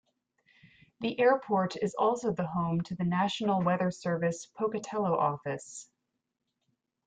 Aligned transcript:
The 1.01 1.19
airport 1.19 1.75
is 1.79 1.93
also 1.93 2.33
the 2.33 2.47
home 2.47 2.81
to 2.85 2.95
the 2.95 3.03
National 3.03 3.61
Weather 3.61 3.91
Service 3.91 4.47
Pocatello 4.47 5.15
Office. 5.15 5.91